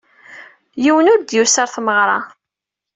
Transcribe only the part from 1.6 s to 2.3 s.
ɣer tmeɣra.